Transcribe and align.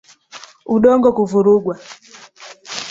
Udongo 0.75 1.07
kuvurugwa 1.17 1.73